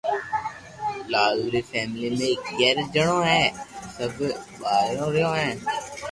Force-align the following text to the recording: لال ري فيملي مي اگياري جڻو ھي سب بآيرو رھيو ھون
لال 1.11 1.37
ري 1.53 1.61
فيملي 1.69 2.09
مي 2.17 2.29
اگياري 2.47 2.83
جڻو 2.95 3.17
ھي 3.29 3.43
سب 3.95 4.13
بآيرو 4.59 5.07
رھيو 5.13 5.29
ھون 5.35 5.51